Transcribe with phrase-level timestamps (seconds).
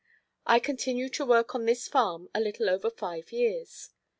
[0.47, 3.89] I continued to work on this farm a little over five years.